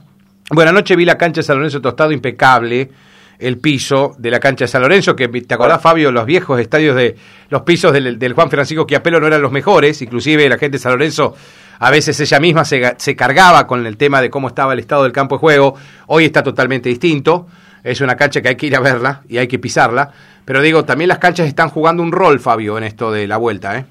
Bueno, 0.52 0.72
anoche 0.72 0.96
vi 0.96 1.06
la 1.06 1.18
cancha 1.18 1.40
de 1.40 1.44
San 1.44 1.58
Lorenzo 1.58 1.82
Tostado 1.82 2.12
impecable, 2.12 2.90
el 3.40 3.60
piso 3.60 4.14
de 4.18 4.32
la 4.32 4.40
cancha 4.40 4.66
de 4.66 4.70
San 4.70 4.82
Lorenzo, 4.82 5.16
que 5.16 5.28
te 5.28 5.54
acordás, 5.54 5.82
Fabio, 5.82 6.12
los 6.12 6.26
viejos 6.26 6.60
estadios 6.60 6.96
de 6.96 7.16
los 7.50 7.62
pisos 7.62 7.94
del, 7.94 8.20
del 8.20 8.34
Juan 8.34 8.50
Francisco 8.50 8.86
Quiapelo 8.86 9.20
no 9.20 9.28
eran 9.28 9.42
los 9.42 9.52
mejores, 9.52 10.02
inclusive 10.02 10.50
la 10.50 10.58
gente 10.58 10.78
de 10.78 10.80
San 10.80 10.94
Lorenzo 10.94 11.36
a 11.80 11.92
veces 11.92 12.20
ella 12.20 12.40
misma 12.40 12.66
se, 12.66 12.94
se 12.98 13.16
cargaba 13.16 13.68
con 13.68 13.86
el 13.86 13.98
tema 13.98 14.22
de 14.22 14.30
cómo 14.30 14.48
estaba 14.48 14.74
el 14.74 14.80
estado 14.80 15.04
del 15.04 15.12
campo 15.12 15.36
de 15.36 15.40
juego, 15.40 15.76
hoy 16.08 16.26
está 16.26 16.44
totalmente 16.44 16.90
distinto, 16.90 17.48
es 17.84 18.02
una 18.02 18.16
cancha 18.16 18.42
que 18.42 18.50
hay 18.50 18.56
que 18.56 18.66
ir 18.68 18.76
a 18.76 18.80
verla 18.80 19.22
y 19.30 19.38
hay 19.38 19.48
que 19.48 19.60
pisarla, 19.60 20.12
pero 20.46 20.62
digo, 20.62 20.86
también 20.86 21.08
las 21.10 21.20
canchas 21.20 21.48
están 21.48 21.70
jugando 21.70 22.02
un 22.04 22.12
rol, 22.12 22.40
Fabio, 22.40 22.78
en 22.78 22.84
esto 22.86 23.12
de 23.12 23.28
la 23.28 23.38
vuelta, 23.38 23.78
¿eh? 23.78 23.86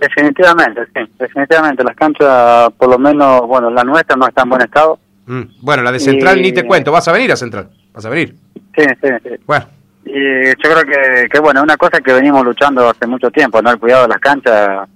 Definitivamente, 0.00 0.82
sí, 0.94 1.00
definitivamente. 1.18 1.82
Las 1.82 1.96
canchas, 1.96 2.72
por 2.78 2.88
lo 2.88 2.98
menos, 2.98 3.40
bueno, 3.46 3.68
la 3.70 3.82
nuestra 3.82 4.14
no 4.16 4.28
está 4.28 4.42
en 4.42 4.48
buen 4.50 4.62
estado. 4.62 4.98
Mm, 5.26 5.42
Bueno, 5.60 5.82
la 5.82 5.90
de 5.92 5.98
Central 5.98 6.38
Y- 6.38 6.42
ni 6.42 6.52
te 6.52 6.64
cuento, 6.64 6.92
vas 6.92 7.08
a 7.08 7.12
venir 7.12 7.32
a 7.32 7.36
Central, 7.36 7.68
vas 7.92 8.04
a 8.06 8.08
venir. 8.08 8.34
Sí, 8.76 8.84
sí, 9.02 9.08
sí. 9.24 9.30
Bueno, 9.46 9.66
Y 10.04 10.46
yo 10.46 10.70
creo 10.72 10.84
que, 10.84 11.28
que 11.28 11.38
bueno, 11.40 11.62
una 11.62 11.76
cosa 11.76 12.00
que 12.00 12.12
venimos 12.14 12.42
luchando 12.44 12.88
hace 12.88 13.06
mucho 13.06 13.30
tiempo, 13.30 13.60
¿no? 13.60 13.70
El 13.72 13.78
cuidado 13.78 14.02
de 14.04 14.08
las 14.08 14.18
canchas, 14.20 14.88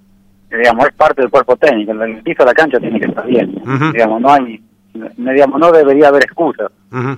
digamos, 0.56 0.86
es 0.86 0.92
parte 0.94 1.22
del 1.22 1.30
cuerpo 1.30 1.56
técnico. 1.56 1.92
El 1.92 2.22
piso 2.22 2.42
de 2.42 2.46
la 2.50 2.54
cancha 2.54 2.78
tiene 2.78 3.00
que 3.00 3.06
estar 3.08 3.26
bien. 3.26 3.54
Digamos, 3.92 4.20
no 4.20 4.32
hay, 4.32 4.60
no, 4.94 5.32
digamos, 5.32 5.58
no 5.60 5.72
debería 5.72 6.08
haber 6.08 6.24
excusas. 6.24 6.70
ujú. 6.92 7.16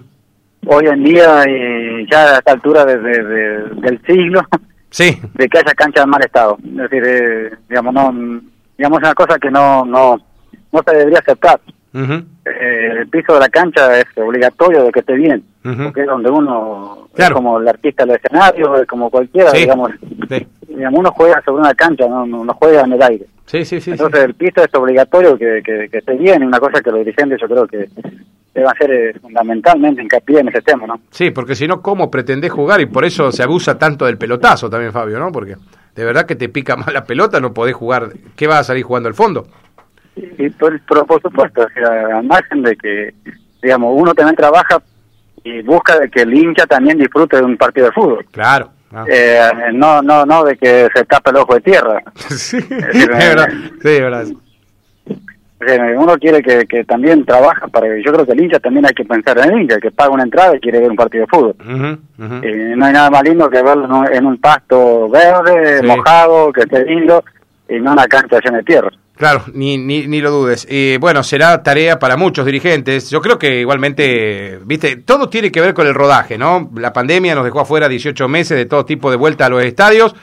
Hoy 0.67 0.87
en 0.87 1.05
día, 1.05 1.45
y 1.47 2.11
ya 2.11 2.37
a 2.37 2.39
esta 2.39 2.53
altura 2.53 2.87
de- 2.87 2.99
de- 2.99 3.23
de- 3.23 3.59
del 3.83 4.01
siglo, 4.07 4.41
sí, 4.91 5.21
de 5.35 5.47
que 5.49 5.59
haya 5.59 5.75
canchas 5.75 6.05
en 6.05 6.11
mal 6.11 6.25
estado. 6.25 6.57
Es 6.65 6.77
decir, 6.91 7.03
eh, 7.07 7.51
digamos, 7.69 7.93
no, 7.93 8.41
digamos, 8.79 8.99
es 8.99 9.05
una 9.05 9.15
cosa 9.15 9.39
que 9.39 9.51
no, 9.51 9.85
no, 9.85 10.17
no 10.73 10.83
se 10.87 10.97
debería 10.97 11.19
aceptar. 11.19 11.61
Eh, 11.93 12.89
el 13.01 13.09
piso 13.09 13.35
de 13.35 13.41
la 13.41 13.49
cancha 13.51 13.99
es 13.99 14.07
obligatorio 14.17 14.85
de 14.85 14.91
que 14.93 15.01
esté 15.01 15.13
bien, 15.15 15.45
porque 15.63 16.01
es 16.01 16.07
donde 16.07 16.31
uno, 16.31 17.09
Claro. 17.15 17.35
es 17.35 17.37
como 17.37 17.59
el 17.61 17.69
artista 17.69 18.05
del 18.05 18.17
escenario, 18.17 18.77
es 18.81 18.89
como 18.89 19.11
cualquiera, 19.11 19.51
Sí. 19.51 19.59
digamos, 19.59 19.91
sí, 20.29 20.47
digamos, 20.77 21.01
uno 21.01 21.11
juega 21.13 21.43
sobre 21.45 21.63
una 21.63 21.75
cancha, 21.75 22.07
no, 22.09 22.27
no, 22.27 22.45
no 22.45 22.55
juega 22.55 22.83
en 22.83 22.93
el 22.93 23.03
aire. 23.03 23.27
sí, 23.47 23.65
sí, 23.65 23.81
sí, 23.81 23.93
Entonces 23.93 24.25
el 24.25 24.35
piso 24.35 24.63
es 24.63 24.75
obligatorio 24.75 25.37
que, 25.39 25.63
que, 25.65 25.89
que 25.91 25.99
esté 25.99 26.15
bien, 26.15 26.45
una 26.45 26.59
cosa 26.59 26.81
que 26.81 26.91
los 26.91 27.01
dirigentes 27.01 27.41
yo 27.41 27.49
creo 27.49 27.67
que 27.67 27.89
deben 28.55 28.71
hacer 28.71 28.91
eh, 28.93 29.19
fundamentalmente 29.21 30.01
hincapié 30.03 30.41
en 30.41 30.49
ese 30.49 30.63
tema, 30.63 30.87
¿no? 30.87 31.01
Sí, 31.11 31.31
porque 31.31 31.55
si 31.55 31.67
no, 31.67 31.83
¿cómo 31.83 32.11
pretendés 32.11 32.53
jugar? 32.53 32.81
Y 32.81 32.87
por 32.87 33.05
eso 33.05 33.33
se 33.33 33.43
abusa 33.43 33.77
tanto 33.79 34.07
del 34.07 34.17
pelotazo 34.17 34.71
también, 34.71 34.93
Fabio, 34.93 35.19
¿no? 35.19 35.33
Porque 35.33 35.57
de 35.95 36.05
verdad 36.05 36.25
que 36.27 36.37
te 36.37 36.49
pica 36.49 36.77
más 36.77 36.93
la 36.93 37.05
pelota, 37.05 37.41
no 37.41 37.53
podés 37.53 37.75
jugar. 37.75 38.11
¿Qué 38.37 38.47
vas 38.47 38.61
a 38.61 38.65
salir 38.65 38.85
jugando 38.85 39.09
al 39.09 39.15
fondo? 39.15 39.47
Y 40.17 40.49
por, 40.51 40.81
por, 40.87 41.05
por 41.07 41.21
supuesto, 41.21 41.63
o 41.63 41.69
sea, 41.71 42.19
al 42.19 42.25
margen 42.25 42.63
de 42.63 42.77
que, 42.77 43.13
digamos, 43.61 43.93
uno 43.97 44.15
también 44.15 44.37
trabaja 44.37 44.81
y 45.43 45.61
busca 45.63 45.99
de 45.99 46.09
que 46.09 46.23
el 46.23 46.33
hincha 46.33 46.67
también 46.67 46.97
disfrute 46.99 47.37
de 47.37 47.43
un 47.43 47.57
partido 47.57 47.87
de 47.87 47.93
fútbol. 47.93 48.25
Claro. 48.31 48.71
Ah. 48.95 49.05
Eh, 49.09 49.41
no, 49.73 50.03
no, 50.03 50.25
no 50.25 50.45
de 50.45 50.57
que 50.57 50.89
se 50.95 51.05
tape 51.05 51.31
el 51.31 51.37
ojo 51.37 51.55
de 51.55 51.61
tierra. 51.61 52.03
sí, 52.29 52.59
es 52.59 53.09
verdad. 53.09 53.49
Sí, 53.83 53.89
es 53.89 54.01
verdad. 54.01 54.27
Eh, 55.67 55.95
uno 55.97 56.19
quiere 56.19 56.43
que, 56.43 56.67
que 56.67 56.85
también 56.85 57.25
trabaja 57.25 57.69
para 57.69 57.87
yo 57.99 58.13
creo 58.13 58.27
que 58.27 58.33
el 58.33 58.41
hincha 58.43 58.59
también 58.59 58.85
hay 58.85 58.93
que 58.93 59.05
pensar 59.05 59.39
en 59.39 59.45
el 59.53 59.61
hincha, 59.63 59.79
que 59.81 59.91
paga 59.91 60.11
una 60.11 60.25
entrada 60.25 60.55
y 60.57 60.61
quiere 60.61 60.81
ver 60.81 60.91
un 60.91 60.97
partido 60.97 61.23
de 61.25 61.29
fútbol. 61.29 61.57
Ujú. 61.59 62.35
Eh, 62.43 62.75
no 62.77 62.85
hay 62.85 62.93
nada 62.93 63.09
más 63.11 63.23
lindo 63.23 63.49
que 63.49 63.63
verlo 63.63 63.87
en 63.87 63.93
un, 63.93 64.13
en 64.13 64.27
un 64.27 64.39
pasto 64.39 65.09
verde, 65.09 65.79
Sí. 65.81 65.87
mojado, 65.87 66.53
que 66.53 66.63
esté 66.63 66.85
lindo, 66.85 67.25
y 67.69 67.81
no 67.81 67.93
una 67.93 68.07
cancha 68.07 68.41
llena 68.45 68.59
de 68.59 68.65
tierra. 68.65 68.91
Claro, 69.25 69.43
ni, 69.55 69.79
ni, 69.79 70.07
ni 70.07 70.21
lo 70.21 70.31
dudes. 70.31 70.67
Y 70.69 70.99
bueno, 70.99 71.23
será 71.23 71.63
tarea 71.63 71.99
para 71.99 72.19
muchos 72.19 72.45
dirigentes. 72.45 73.09
Yo 73.09 73.23
creo 73.23 73.39
que 73.39 73.61
igualmente, 73.61 74.61
viste, 74.67 74.97
todo 74.97 75.31
tiene 75.31 75.51
que 75.51 75.63
ver 75.63 75.73
con 75.73 75.87
el 75.87 75.95
rodaje, 75.95 76.37
¿no? 76.37 76.71
La 76.75 76.93
pandemia 76.93 77.35
nos 77.35 77.43
dejó 77.43 77.61
afuera 77.61 77.89
18 77.89 78.29
meses 78.29 78.59
de 78.59 78.67
todo 78.67 78.85
tipo 78.85 79.11
de 79.11 79.17
vuelta 79.17 79.47
a 79.47 79.49
los 79.49 79.65
estadios 79.65 80.15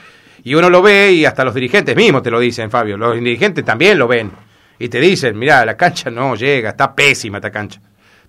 y 0.44 0.54
uno 0.54 0.70
lo 0.70 0.82
ve 0.82 1.10
y 1.10 1.24
hasta 1.24 1.42
los 1.42 1.52
dirigentes 1.52 1.96
mismos 1.96 2.22
te 2.22 2.30
lo 2.30 2.38
dicen, 2.38 2.70
Fabio. 2.70 2.96
Los 2.96 3.16
dirigentes 3.16 3.64
también 3.64 3.98
lo 3.98 4.06
ven 4.06 4.30
y 4.78 4.88
te 4.88 5.00
dicen, 5.00 5.36
mira, 5.36 5.66
la 5.66 5.76
cancha 5.76 6.08
no 6.08 6.36
llega, 6.36 6.70
está 6.70 6.94
pésima 6.94 7.38
esta 7.38 7.50
cancha. 7.50 7.80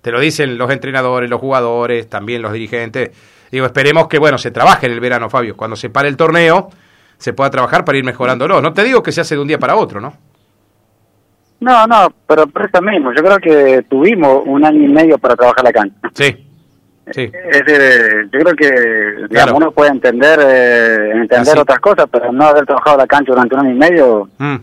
Te 0.02 0.10
lo 0.10 0.18
dicen 0.18 0.58
los 0.58 0.72
entrenadores, 0.72 1.30
los 1.30 1.40
jugadores, 1.40 2.08
también 2.08 2.42
los 2.42 2.52
dirigentes. 2.52 3.12
Digo, 3.48 3.64
esperemos 3.64 4.08
que, 4.08 4.18
bueno, 4.18 4.38
se 4.38 4.50
trabaje 4.50 4.86
en 4.86 4.92
el 4.92 4.98
verano, 4.98 5.30
Fabio. 5.30 5.56
Cuando 5.56 5.76
se 5.76 5.88
pare 5.88 6.08
el 6.08 6.16
torneo, 6.16 6.68
se 7.16 7.32
pueda 7.32 7.48
trabajar 7.48 7.84
para 7.84 7.96
ir 7.96 8.02
mejorándolo. 8.02 8.60
No 8.60 8.72
te 8.72 8.82
digo 8.82 9.04
que 9.04 9.12
se 9.12 9.20
hace 9.20 9.36
de 9.36 9.40
un 9.40 9.46
día 9.46 9.60
para 9.60 9.76
otro, 9.76 10.00
¿no? 10.00 10.33
No, 11.64 11.86
no, 11.86 12.12
pero 12.26 12.46
por 12.46 12.66
eso 12.66 12.82
mismo, 12.82 13.10
yo 13.16 13.22
creo 13.22 13.38
que 13.38 13.82
tuvimos 13.88 14.42
un 14.46 14.64
año 14.64 14.82
y 14.84 14.88
medio 14.88 15.16
para 15.18 15.34
trabajar 15.34 15.64
la 15.64 15.72
cancha. 15.72 15.96
Sí, 16.12 16.36
sí. 17.10 17.30
Es 17.32 17.64
decir, 17.64 18.28
yo 18.32 18.38
creo 18.40 18.54
que 18.54 18.70
digamos, 18.70 19.28
Claro. 19.30 19.56
uno 19.56 19.70
puede 19.70 19.90
entender 19.92 20.38
eh, 20.42 21.10
entender 21.12 21.52
Así. 21.54 21.58
otras 21.58 21.78
cosas, 21.80 22.06
pero 22.10 22.30
no 22.32 22.44
haber 22.44 22.66
trabajado 22.66 22.98
la 22.98 23.06
cancha 23.06 23.32
durante 23.32 23.54
un 23.54 23.60
año 23.62 23.70
y 23.70 23.78
medio, 23.78 24.28
Mm. 24.38 24.54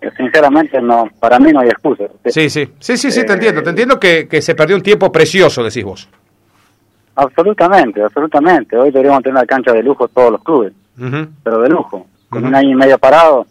eh, 0.00 0.10
sinceramente, 0.16 0.80
no 0.82 1.08
para 1.20 1.38
mí 1.38 1.52
no 1.52 1.60
hay 1.60 1.68
excusa. 1.68 2.04
Sí, 2.26 2.50
sí, 2.50 2.68
sí, 2.80 2.96
sí, 2.96 3.10
sí, 3.12 3.24
te 3.24 3.32
Eh, 3.32 3.34
entiendo. 3.36 3.62
Te 3.62 3.70
entiendo 3.70 4.00
que, 4.00 4.26
que 4.28 4.42
se 4.42 4.54
perdió 4.56 4.74
un 4.76 4.82
tiempo 4.82 5.12
precioso, 5.12 5.62
decís 5.62 5.84
vos. 5.84 6.08
Absolutamente, 7.14 8.02
absolutamente. 8.02 8.76
Hoy 8.76 8.90
deberíamos 8.90 9.22
tener 9.22 9.36
una 9.36 9.46
cancha 9.46 9.72
de 9.72 9.82
lujo 9.82 10.08
todos 10.08 10.32
los 10.32 10.42
clubes, 10.42 10.72
pero 11.44 11.60
de 11.60 11.68
lujo. 11.68 12.06
Con 12.30 12.46
un 12.46 12.54
año 12.54 12.70
y 12.70 12.74
medio 12.74 12.96
parado 12.98 13.46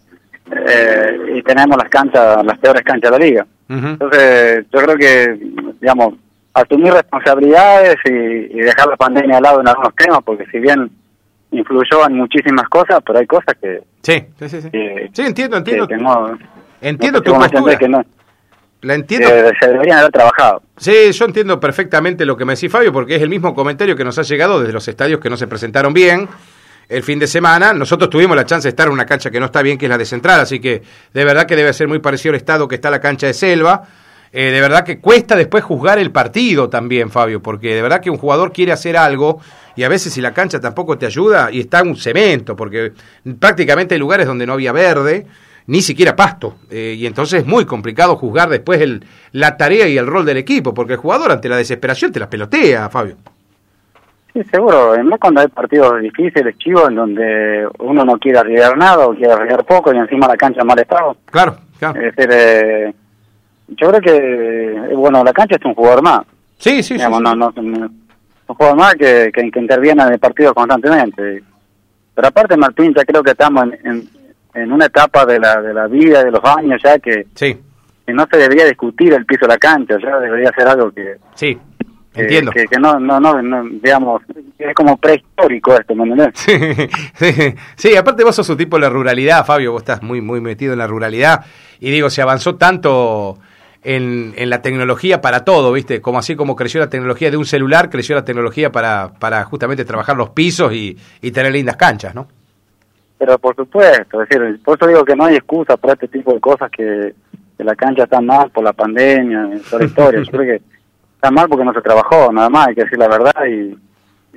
eh, 0.67 1.17
y 1.35 1.43
tenemos 1.43 1.77
las 1.77 1.89
canchas, 1.89 2.43
las 2.45 2.57
peores 2.59 2.81
canchas 2.83 3.11
de 3.11 3.19
la 3.19 3.25
liga. 3.25 3.45
Ujú. 3.69 3.87
Entonces, 3.87 4.65
yo 4.71 4.79
creo 4.81 4.97
que, 4.97 5.39
digamos, 5.79 6.15
asumir 6.53 6.93
responsabilidades 6.93 7.95
y, 8.05 8.09
y 8.57 8.59
dejar 8.61 8.87
la 8.87 8.97
pandemia 8.97 9.37
al 9.37 9.43
lado 9.43 9.61
en 9.61 9.67
algunos 9.67 9.95
temas, 9.95 10.19
porque 10.25 10.45
si 10.51 10.59
bien 10.59 10.89
influyó 11.51 12.05
en 12.07 12.15
muchísimas 12.17 12.67
cosas, 12.69 12.99
pero 13.05 13.19
hay 13.19 13.27
cosas 13.27 13.55
que... 13.61 13.81
Sí, 14.01 14.23
sí, 14.39 14.49
sí. 14.49 14.61
Sí, 14.61 14.69
que- 14.71 15.09
Sí, 15.13 15.21
entiendo, 15.23 15.57
entiendo. 15.57 15.87
que- 15.87 15.95
que 15.95 16.01
no- 16.01 16.37
entiendo 16.81 17.19
no 17.19 17.23
tu 17.23 17.33
postura. 17.33 17.77
que 17.77 17.87
no, 17.89 18.03
La 18.81 18.95
entiendo. 18.95 19.29
que 19.29 19.51
se 19.59 19.67
deberían 19.71 19.99
haber 19.99 20.11
trabajado. 20.11 20.61
Sí, 20.77 21.11
yo 21.11 21.25
entiendo 21.25 21.59
perfectamente 21.59 22.25
lo 22.25 22.35
que 22.37 22.45
me 22.45 22.55
decís, 22.55 22.71
Fabio, 22.71 22.91
porque 22.93 23.15
es 23.15 23.21
el 23.21 23.29
mismo 23.29 23.53
comentario 23.53 23.95
que 23.95 24.03
nos 24.03 24.17
ha 24.17 24.23
llegado 24.23 24.59
desde 24.59 24.73
los 24.73 24.87
estadios 24.87 25.19
que 25.19 25.29
no 25.29 25.37
se 25.37 25.47
presentaron 25.47 25.93
bien 25.93 26.27
el 26.89 27.03
fin 27.03 27.19
de 27.19 27.27
semana. 27.27 27.73
Nosotros 27.73 28.09
tuvimos 28.09 28.35
la 28.35 28.45
chance 28.45 28.67
de 28.67 28.69
estar 28.69 28.87
en 28.87 28.93
una 28.93 29.05
cancha 29.05 29.31
que 29.31 29.39
no 29.39 29.47
está 29.47 29.61
bien, 29.61 29.77
que 29.77 29.85
es 29.85 29.89
la 29.89 29.97
de 29.97 30.05
Central, 30.05 30.39
así 30.39 30.59
que 30.59 30.81
de 31.13 31.25
verdad 31.25 31.45
que 31.45 31.55
debe 31.55 31.73
ser 31.73 31.87
muy 31.87 31.99
parecido 31.99 32.31
al 32.31 32.37
estado 32.37 32.67
que 32.67 32.75
está 32.75 32.89
la 32.89 32.99
cancha 32.99 33.27
de 33.27 33.33
Selva. 33.33 33.83
Eh, 34.33 34.51
de 34.51 34.61
verdad 34.61 34.85
que 34.85 34.99
cuesta 34.99 35.35
después 35.35 35.63
juzgar 35.63 35.99
el 35.99 36.11
partido 36.11 36.69
también, 36.69 37.09
Fabio, 37.09 37.41
porque 37.41 37.75
de 37.75 37.81
verdad 37.81 37.99
que 37.99 38.09
un 38.09 38.17
jugador 38.17 38.53
quiere 38.53 38.71
hacer 38.71 38.95
algo 38.95 39.41
y 39.75 39.83
a 39.83 39.89
veces 39.89 40.13
si 40.13 40.21
la 40.21 40.33
cancha 40.33 40.59
tampoco 40.59 40.97
te 40.97 41.05
ayuda 41.05 41.51
y 41.51 41.59
está 41.59 41.83
un 41.83 41.97
cemento, 41.97 42.55
porque 42.55 42.93
prácticamente 43.39 43.95
hay 43.95 43.99
lugares 43.99 44.27
donde 44.27 44.45
no 44.45 44.53
había 44.53 44.71
verde, 44.71 45.27
ni 45.67 45.81
siquiera 45.81 46.15
pasto, 46.15 46.55
eh, 46.69 46.95
y 46.97 47.05
entonces 47.05 47.41
es 47.41 47.45
muy 47.45 47.65
complicado 47.65 48.15
juzgar 48.15 48.49
después 48.49 48.81
el, 48.81 49.05
la 49.31 49.57
tarea 49.57 49.87
y 49.87 49.97
el 49.97 50.07
rol 50.07 50.25
del 50.25 50.37
equipo, 50.37 50.73
porque 50.73 50.93
el 50.93 50.99
jugador 50.99 51.31
ante 51.31 51.49
la 51.49 51.57
desesperación 51.57 52.11
te 52.11 52.19
la 52.19 52.29
pelotea, 52.29 52.89
Fabio. 52.89 53.17
Sí, 54.33 54.43
seguro. 54.45 54.93
Además 54.93 55.19
cuando 55.19 55.41
hay 55.41 55.47
partidos 55.47 56.01
difíciles, 56.01 56.57
chivos, 56.57 56.87
en 56.89 56.95
donde 56.95 57.67
uno 57.79 58.05
no 58.05 58.17
quiere 58.17 58.39
arriesgar 58.39 58.77
nada 58.77 59.05
o 59.07 59.13
quiere 59.15 59.33
arriesgar 59.33 59.65
poco 59.65 59.93
y 59.93 59.97
encima 59.97 60.27
la 60.27 60.37
cancha 60.37 60.61
en 60.61 60.67
mal 60.67 60.79
estado. 60.79 61.17
Claro, 61.25 61.57
claro. 61.77 61.99
Es 61.99 62.15
decir, 62.15 62.29
eh, 62.33 62.93
yo 63.67 63.89
creo 63.89 64.01
que, 64.01 64.75
eh, 64.91 64.95
bueno, 64.95 65.23
la 65.23 65.33
cancha 65.33 65.55
es 65.57 65.65
un 65.65 65.73
jugador 65.75 66.01
más. 66.01 66.21
Sí, 66.57 66.77
sí, 66.77 66.83
sí. 66.83 66.93
Digamos, 66.95 67.19
sí. 67.19 67.23
no, 67.23 67.35
no, 67.35 67.51
no- 67.55 67.89
un 68.47 68.55
jugador 68.55 68.77
más 68.77 68.95
que, 68.95 69.31
que, 69.33 69.49
que 69.51 69.59
interviene 69.59 70.03
en 70.03 70.13
el 70.13 70.19
partido 70.19 70.53
constantemente. 70.53 71.41
Pero 72.13 72.27
aparte, 72.27 72.57
Martín, 72.57 72.93
ya 72.95 73.05
creo 73.05 73.23
que 73.23 73.31
estamos 73.31 73.63
en, 73.63 73.79
en, 73.85 74.09
en 74.53 74.71
una 74.71 74.85
etapa 74.87 75.25
de 75.25 75.39
la, 75.39 75.61
de 75.61 75.73
la 75.73 75.87
vida, 75.87 76.23
de 76.23 76.31
los 76.31 76.43
años 76.43 76.81
ya, 76.83 76.99
que, 76.99 77.25
Sí, 77.35 77.57
no 78.07 78.27
se 78.29 78.37
debería 78.37 78.65
discutir 78.65 79.13
el 79.13 79.25
piso 79.25 79.45
de 79.45 79.53
la 79.53 79.57
cancha, 79.57 79.95
ya 80.03 80.19
debería 80.19 80.51
ser 80.51 80.67
algo 80.67 80.91
que, 80.91 81.15
sí, 81.33 81.57
entiendo. 82.13 82.51
que, 82.51 82.65
que 82.65 82.79
no, 82.79 82.99
no, 82.99 83.19
no, 83.19 83.41
no, 83.41 83.63
digamos, 83.81 84.21
es 84.57 84.75
como 84.75 84.97
prehistórico 84.97 85.75
esto, 85.77 85.95
¿me 85.95 86.03
entendés? 86.03 86.31
Sí, 86.35 86.53
sí, 87.13 87.55
sí, 87.75 87.95
aparte 87.95 88.23
vos 88.23 88.35
sos 88.35 88.49
un 88.49 88.57
tipo 88.57 88.77
de 88.77 88.81
la 88.81 88.89
ruralidad, 88.89 89.45
Fabio, 89.45 89.71
vos 89.71 89.81
estás 89.81 90.03
muy, 90.03 90.21
muy 90.21 90.41
metido 90.41 90.73
en 90.73 90.79
la 90.79 90.87
ruralidad. 90.87 91.45
Y 91.79 91.91
digo, 91.91 92.09
se 92.09 92.21
avanzó 92.21 92.55
tanto 92.55 93.37
en, 93.83 94.33
en 94.37 94.49
la 94.49 94.61
tecnología 94.61 95.21
para 95.21 95.43
todo, 95.43 95.71
¿viste? 95.71 96.01
Como 96.01 96.19
así 96.19 96.35
como 96.35 96.55
creció 96.55 96.79
la 96.79 96.89
tecnología 96.89 97.31
de 97.31 97.37
un 97.37 97.45
celular, 97.45 97.89
creció 97.89 98.15
la 98.15 98.25
tecnología 98.25 98.71
para, 98.71 99.13
para 99.19 99.43
justamente 99.45 99.85
trabajar 99.85 100.15
los 100.15 100.29
pisos 100.29 100.73
y, 100.73 100.97
y 101.21 101.31
tener 101.31 101.51
lindas 101.51 101.77
canchas, 101.77 102.13
¿no? 102.13 102.27
Pero 103.17 103.37
por 103.37 103.55
supuesto, 103.55 104.21
es 104.21 104.29
decir, 104.29 104.59
por 104.63 104.77
eso 104.77 104.87
digo 104.87 105.05
que 105.05 105.15
no 105.15 105.25
hay 105.25 105.35
excusa 105.35 105.77
para 105.77 105.93
este 105.93 106.07
tipo 106.07 106.33
de 106.33 106.39
cosas 106.39 106.71
que, 106.71 107.13
que 107.55 107.63
la 107.63 107.75
cancha 107.75 108.03
está 108.03 108.19
mal 108.19 108.49
por 108.49 108.63
la 108.63 108.73
pandemia, 108.73 109.49
por 109.69 109.79
la 109.79 109.85
historia. 109.85 110.21
Yo 110.23 110.31
creo 110.31 110.57
que 110.57 110.61
está 111.21 111.29
mal 111.31 111.47
porque 111.47 111.63
no 111.65 111.73
se 111.73 111.81
trabajó, 111.81 112.31
nada 112.33 112.49
más, 112.49 112.67
hay 112.69 112.75
que 112.75 112.83
decir 112.83 112.97
la 112.97 113.07
verdad 113.07 113.31
y, 113.47 113.77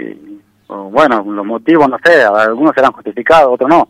y, 0.02 0.40
bueno, 0.68 1.24
los 1.26 1.46
motivos, 1.46 1.88
no 1.88 1.96
sé, 2.04 2.22
algunos 2.22 2.74
serán 2.74 2.92
justificados, 2.92 3.54
otros 3.54 3.70
no. 3.70 3.88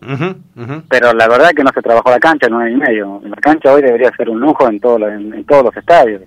Pero 0.89 1.13
la 1.13 1.27
verdad 1.27 1.49
es 1.51 1.55
que 1.57 1.65
no 1.65 1.71
se 1.75 1.83
trabajó 1.83 2.11
la 2.11 2.21
cancha 2.21 2.47
en 2.47 2.55
un 2.55 2.63
año 2.63 2.77
y 2.77 2.81
medio. 2.81 3.21
La 3.25 3.37
cancha 3.37 3.73
hoy 3.73 3.83
debería 3.83 4.13
ser 4.17 4.29
un 4.31 4.39
lujo 4.41 4.69
en, 4.69 4.79
todo, 4.81 5.09
en, 5.09 5.33
en 5.35 5.45
todos 5.45 5.65
los 5.65 5.77
estadios. 5.77 6.23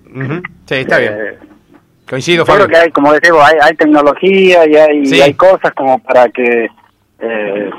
Sí, 0.66 0.74
está 0.74 0.98
bien. 0.98 1.14
Eh, 1.16 1.38
Coincido, 2.08 2.44
yo 2.44 2.46
Fabio. 2.46 2.66
creo 2.66 2.76
que 2.80 2.84
hay, 2.86 2.90
como 2.90 3.12
decimos, 3.12 3.40
hay, 3.44 3.58
hay 3.62 3.74
tecnología 3.76 4.66
y 4.68 4.76
hay, 4.76 5.06
Sí. 5.06 5.16
y 5.16 5.20
hay 5.20 5.34
cosas 5.34 5.72
como 5.74 5.98
para 6.00 6.28
que 6.30 6.68
eh, 7.20 7.70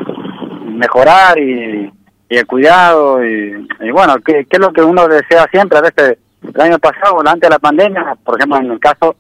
mejorar 0.72 1.38
y, 1.38 1.92
y 2.30 2.38
el 2.38 2.46
cuidado 2.48 3.26
y, 3.26 3.68
y 3.82 3.92
bueno, 3.92 4.16
¿qué, 4.24 4.46
qué 4.50 4.58
es 4.58 4.60
lo 4.60 4.72
que 4.72 4.82
uno 4.82 5.08
desea 5.08 5.48
siempre? 5.52 5.80
A 5.80 5.82
veces, 5.82 6.18
el 6.42 6.62
año 6.62 6.80
pasado, 6.80 7.20
antes 7.20 7.42
de 7.42 7.50
la 7.50 7.60
pandemia, 7.60 8.16
por 8.24 8.38
ejemplo, 8.38 8.58
en 8.60 8.72
el 8.72 8.80
caso, 8.80 9.16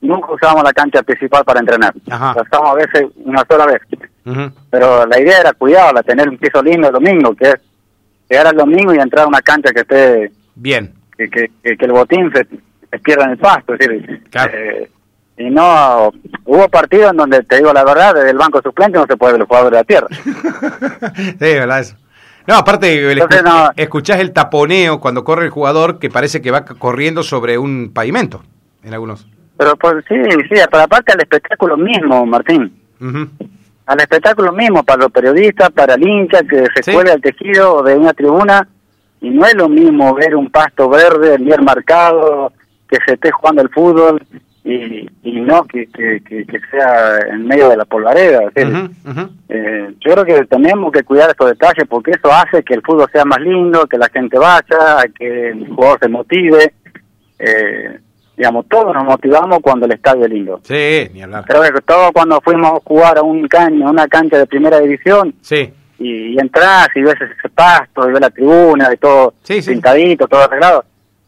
nunca 0.00 0.32
usábamos 0.32 0.64
la 0.64 0.72
cancha 0.72 1.02
principal 1.02 1.44
para 1.44 1.60
entrenar. 1.60 1.92
Ajá. 2.10 2.34
La 2.36 2.42
usábamos 2.42 2.72
a 2.72 2.74
veces 2.74 3.06
una 3.24 3.44
sola 3.48 3.66
vez. 3.66 3.80
Pero 4.70 5.06
la 5.06 5.20
idea 5.20 5.40
era 5.40 5.52
cuidarla, 5.52 6.02
tener 6.02 6.28
un 6.28 6.36
piso 6.38 6.60
lindo 6.62 6.88
el 6.88 6.92
domingo, 6.92 7.34
que 7.34 7.48
es 7.48 7.54
llegar 8.28 8.48
al 8.48 8.56
domingo 8.56 8.92
y 8.92 8.98
entrar 8.98 9.24
a 9.24 9.28
una 9.28 9.40
cancha 9.40 9.72
que 9.72 9.80
esté 9.80 10.32
Bien. 10.56 10.92
que, 11.16 11.30
que, 11.30 11.50
que, 11.62 11.76
que 11.76 11.84
el 11.84 11.92
botín 11.92 12.32
se, 12.32 12.44
se 12.90 12.98
pierda 12.98 13.24
en 13.26 13.30
el 13.32 13.38
pasto. 13.38 13.74
Es 13.74 13.78
decir, 13.78 14.24
Claro. 14.30 14.52
eh, 14.54 14.90
y 15.38 15.50
no, 15.50 16.10
hubo 16.46 16.68
partidos 16.68 17.10
en 17.12 17.18
donde, 17.18 17.42
te 17.44 17.58
digo 17.58 17.72
la 17.72 17.84
verdad, 17.84 18.14
desde 18.14 18.30
el 18.30 18.38
banco 18.38 18.60
suplente 18.62 18.98
no 18.98 19.06
se 19.06 19.16
puede 19.16 19.34
ver 19.34 19.40
los 19.40 19.48
jugadores 19.48 19.72
de 19.72 19.78
la 19.78 19.84
tierra. 19.84 20.08
sí, 21.14 21.34
verdad 21.38 21.80
eso. 21.80 21.96
No, 22.46 22.54
aparte, 22.54 23.10
el 23.12 23.18
escu- 23.18 23.42
no. 23.42 23.70
escuchás 23.76 24.20
el 24.20 24.32
taponeo 24.32 25.00
cuando 25.00 25.24
corre 25.24 25.44
el 25.46 25.50
jugador 25.50 25.98
que 25.98 26.10
parece 26.10 26.40
que 26.40 26.50
va 26.50 26.64
corriendo 26.64 27.22
sobre 27.22 27.58
un 27.58 27.90
pavimento 27.92 28.42
en 28.84 28.94
algunos. 28.94 29.26
Pero 29.56 29.74
pues, 29.76 30.04
sí, 30.08 30.14
sí, 30.48 30.60
pero 30.70 30.82
aparte 30.84 31.12
al 31.12 31.20
espectáculo 31.20 31.76
mismo, 31.76 32.24
Martín. 32.26 32.72
Ujú. 33.00 33.28
Al 33.86 34.00
espectáculo 34.00 34.52
mismo, 34.52 34.82
para 34.84 35.02
los 35.04 35.12
periodistas, 35.12 35.70
para 35.70 35.94
el 35.94 36.06
hincha 36.06 36.40
que 36.42 36.66
se 36.74 36.82
Sí. 36.82 36.92
cuelga 36.92 37.14
el 37.14 37.20
tejido 37.22 37.82
de 37.82 37.96
una 37.96 38.12
tribuna. 38.12 38.68
Y 39.20 39.30
no 39.30 39.46
es 39.46 39.54
lo 39.54 39.68
mismo 39.68 40.14
ver 40.14 40.36
un 40.36 40.50
pasto 40.50 40.88
verde 40.88 41.38
bien 41.38 41.64
marcado, 41.64 42.52
que 42.88 42.98
se 43.06 43.14
esté 43.14 43.30
jugando 43.32 43.62
el 43.62 43.70
fútbol 43.70 44.22
y, 44.68 45.08
y 45.22 45.40
no 45.40 45.62
que, 45.64 45.86
que, 45.86 46.20
que, 46.28 46.44
que 46.44 46.58
sea 46.70 47.18
en 47.30 47.46
medio 47.46 47.68
de 47.68 47.76
la 47.76 47.84
polvareda. 47.84 48.40
Eh, 49.48 49.94
yo 50.00 50.12
creo 50.12 50.24
que 50.24 50.44
tenemos 50.46 50.90
que 50.92 51.04
cuidar 51.04 51.30
estos 51.30 51.48
detalles 51.50 51.84
porque 51.88 52.10
eso 52.10 52.32
hace 52.32 52.62
que 52.64 52.74
el 52.74 52.82
fútbol 52.82 53.08
sea 53.12 53.24
más 53.24 53.40
lindo, 53.40 53.86
que 53.86 53.96
la 53.96 54.08
gente 54.08 54.36
vaya, 54.38 55.04
que 55.16 55.50
el 55.50 55.68
jugador 55.68 55.98
se 56.02 56.08
motive. 56.08 56.72
Eh, 57.38 58.00
digamos, 58.36 58.66
todos 58.68 58.92
nos 58.94 59.04
motivamos 59.04 59.60
cuando 59.62 59.86
el 59.86 59.92
estadio 59.92 60.24
es 60.24 60.30
lindo. 60.30 60.60
Sí, 60.64 61.08
ni 61.14 61.22
hablar. 61.22 61.44
Creo 61.46 61.62
que 61.62 61.80
todos 61.82 62.10
cuando 62.12 62.40
fuimos 62.40 62.72
a 62.72 62.80
jugar 62.84 63.18
a 63.18 63.22
un 63.22 63.46
caño, 63.48 63.86
a 63.86 63.90
una 63.92 64.08
cancha 64.08 64.36
de 64.38 64.46
primera 64.46 64.80
división 64.80 65.32
Sí, 65.40 65.72
y, 65.98 66.34
y 66.34 66.38
entras 66.38 66.88
y 66.94 67.02
ves 67.02 67.14
ese 67.14 67.48
pasto 67.54 68.08
y 68.08 68.12
ves 68.12 68.20
la 68.20 68.30
tribuna 68.30 68.90
y 68.92 68.96
todo 68.96 69.34
Sí, 69.42 69.62
sí. 69.62 69.70
pintadito, 69.70 70.26
todo 70.26 70.42
arreglado, 70.42 70.84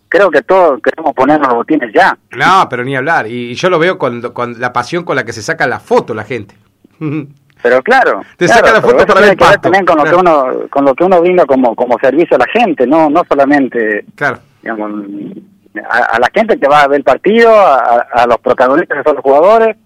creo 0.08 0.30
que 0.30 0.42
todos 0.42 0.80
queremos 0.82 1.14
ponernos 1.14 1.48
los 1.48 1.56
botines 1.58 1.92
ya. 1.94 2.16
no, 2.36 2.66
pero 2.68 2.84
ni 2.84 2.96
hablar. 2.96 3.26
Y 3.26 3.54
yo 3.54 3.68
lo 3.70 3.78
veo 3.78 3.98
con, 3.98 4.20
con 4.32 4.58
la 4.60 4.72
pasión 4.72 5.04
con 5.04 5.16
la 5.16 5.24
que 5.24 5.32
se 5.32 5.42
saca 5.42 5.66
la 5.66 5.80
foto 5.80 6.14
la 6.14 6.24
gente. 6.24 6.54
Pero 7.60 7.82
claro, 7.82 8.20
Te 8.36 8.46
claro, 8.46 8.60
saca 8.66 8.72
la 8.72 8.80
foto 8.80 9.04
para 9.04 9.20
ver 9.20 9.36
pasto. 9.36 9.62
también 9.62 9.84
con 9.84 9.98
lo 9.98 10.04
que 10.04 10.14
uno 10.14 10.46
con 10.70 10.84
lo 10.84 10.94
que 10.94 11.02
uno 11.02 11.20
brinda 11.20 11.44
como 11.44 11.74
como 11.74 11.98
servicio 11.98 12.36
a 12.36 12.38
la 12.38 12.46
gente, 12.52 12.86
no 12.86 13.10
no 13.10 13.24
solamente 13.28 14.04
claro. 14.14 14.38
digamos 14.62 14.92
a, 15.90 15.98
a 15.98 16.18
la 16.20 16.30
gente 16.32 16.56
que 16.56 16.68
va 16.68 16.82
a 16.82 16.86
ver 16.86 16.98
el 16.98 17.04
partido, 17.04 17.50
a, 17.50 18.06
a 18.12 18.26
los 18.28 18.38
protagonistas 18.38 18.98
que 18.98 19.02
son 19.02 19.16
los 19.16 19.24
jugadores 19.24 19.76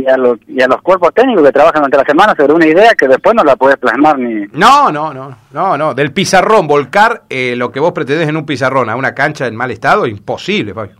y 0.00 0.06
a 0.08 0.16
los 0.16 0.38
y 0.46 0.60
a 0.62 0.66
los 0.68 0.80
cuerpos 0.82 1.12
técnicos 1.12 1.42
que 1.44 1.52
trabajan 1.52 1.80
durante 1.82 1.96
la 1.98 2.04
semana 2.04 2.34
sobre 2.36 2.52
una 2.52 2.66
idea 2.66 2.92
que 2.94 3.08
después 3.08 3.34
no 3.34 3.42
la 3.42 3.56
puedes 3.56 3.76
plasmar 3.78 4.18
ni 4.18 4.46
No, 4.52 4.90
no, 4.92 5.12
no, 5.12 5.36
no, 5.52 5.76
no. 5.76 5.94
Del 5.94 6.12
pizarrón, 6.12 6.66
volcar 6.68 7.22
eh, 7.28 7.54
lo 7.56 7.72
que 7.72 7.80
vos 7.80 7.92
pretendés 7.92 8.28
en 8.28 8.36
un 8.36 8.46
pizarrón 8.46 8.88
a 8.90 8.96
una 8.96 9.14
cancha 9.14 9.46
en 9.46 9.56
mal 9.56 9.70
estado, 9.70 10.06
imposible, 10.06 10.72
Fabio. 10.74 10.96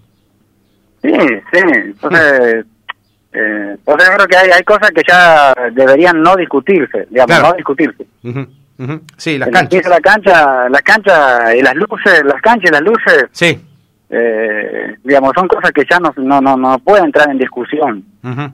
Sí, 1.02 1.11
sí, 1.52 1.61
entonces, 1.75 2.64
eh, 3.33 3.75
entonces 3.78 4.09
yo 4.09 4.14
creo 4.17 4.26
que 4.26 4.37
hay, 4.37 4.50
hay 4.50 4.62
cosas 4.64 4.90
que 4.90 5.02
ya 5.09 5.55
deberían 5.73 6.21
no 6.23 6.35
discutirse, 6.35 7.07
digamos, 7.11 7.37
Claro. 7.37 7.49
no 7.50 7.55
discutirse. 7.55 8.05
Ujú, 8.25 8.47
ujú. 8.78 9.00
Sí, 9.17 9.38
las 9.38 9.49
canchas. 9.50 9.87
la 9.87 10.00
cancha, 10.00 10.69
la 10.69 10.81
cancha 10.83 11.55
y 11.55 11.62
las 11.62 11.75
luces, 11.76 12.23
las 12.25 12.40
canchas 12.43 12.71
y 12.71 12.73
las 12.73 12.83
luces, 12.83 13.26
Sí. 13.31 13.64
eh, 14.11 14.97
digamos, 15.05 15.33
son 15.37 15.47
cosas 15.47 15.71
que 15.73 15.85
ya 15.88 15.99
no, 16.00 16.12
no, 16.17 16.40
no, 16.40 16.57
no 16.57 16.78
pueden 16.81 17.05
entrar 17.07 17.31
en 17.31 17.38
discusión. 17.38 18.05
Ujú. 18.25 18.50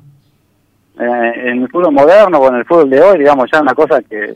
Eh, 1.04 1.50
en 1.50 1.62
el 1.62 1.68
fútbol 1.68 1.92
moderno 1.92 2.38
o 2.38 2.48
en 2.48 2.54
el 2.56 2.64
fútbol 2.64 2.88
de 2.88 3.00
hoy, 3.02 3.18
digamos, 3.18 3.46
ya 3.52 3.58
es 3.58 3.62
una 3.62 3.74
cosa 3.74 4.00
que, 4.02 4.34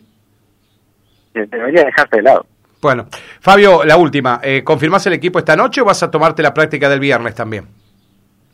que 1.32 1.46
debería 1.46 1.84
dejarse 1.84 2.16
de 2.16 2.22
lado. 2.22 2.44
Bueno, 2.82 3.06
Fabio, 3.40 3.84
la 3.84 3.96
última. 3.96 4.40
Eh, 4.42 4.62
¿Confirmás 4.62 5.06
el 5.06 5.14
equipo 5.14 5.38
esta 5.38 5.56
noche 5.56 5.80
o 5.80 5.84
vas 5.84 6.02
a 6.02 6.10
tomarte 6.10 6.42
la 6.42 6.52
práctica 6.54 6.88
del 6.88 7.00
viernes 7.00 7.34
también? 7.34 7.66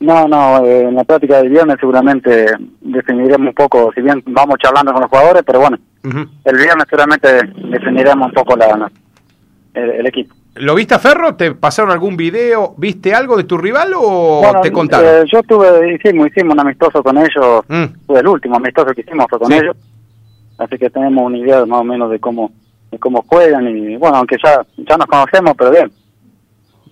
No, 0.01 0.29
no, 0.29 0.65
eh, 0.65 0.83
en 0.83 0.95
la 0.95 1.05
práctica 1.05 1.39
del 1.39 1.49
viernes 1.51 1.77
seguramente 1.81 2.47
definiremos 2.81 3.49
un 3.49 3.55
poco, 3.55 3.91
si 3.95 4.01
bien 4.03 4.23
vamos 4.27 4.57
charlando 4.59 4.93
con 4.93 5.01
los 5.03 5.11
jugadores, 5.11 5.43
pero 5.47 5.61
bueno, 5.61 5.79
el 6.45 6.57
viernes 6.57 6.85
seguramente 6.89 7.29
definiremos 7.71 8.29
un 8.29 8.33
poco 8.35 8.57
la, 8.57 8.77
la- 8.77 8.91
el, 9.75 9.91
el 9.91 10.07
equipo. 10.07 10.35
¿Lo 10.57 10.75
viste 10.75 10.95
a 10.95 10.99
Ferro? 11.01 11.35
¿Te 11.35 11.53
pasaron 11.55 11.91
algún 11.91 12.17
video? 12.17 12.75
¿Viste 12.77 13.13
algo 13.13 13.37
de 13.37 13.45
tu 13.45 13.59
rival 13.59 13.93
o 13.97 14.41
Bueno, 14.43 14.61
te 14.61 14.71
contaron? 14.71 15.07
eh, 15.07 15.25
yo 15.33 15.43
tuve, 15.43 15.95
hicimos, 15.95 16.29
hicimos 16.29 16.55
un 16.55 16.61
amistoso 16.61 17.03
con 17.03 17.19
ellos, 17.19 17.65
Mm. 17.69 17.85
fue 18.07 18.21
el 18.21 18.29
último 18.29 18.57
amistoso 18.57 18.87
que 18.95 19.01
hicimos 19.01 19.27
fue 19.29 19.39
con 19.41 19.51
Sí. 19.51 19.59
ellos, 19.59 19.77
así 20.59 20.79
que 20.79 20.91
tenemos 20.91 21.25
una 21.27 21.39
idea 21.39 21.67
más 21.67 21.81
o 21.81 21.85
menos 21.85 22.11
de 22.11 22.19
cómo 22.21 22.51
de 22.93 22.99
cómo 23.01 23.25
juegan 23.27 23.67
y 23.67 23.97
bueno, 23.97 24.19
aunque 24.19 24.37
ya 24.45 24.65
ya 24.77 24.97
nos 24.97 25.07
conocemos, 25.09 25.55
pero 25.59 25.73
bien, 25.73 25.91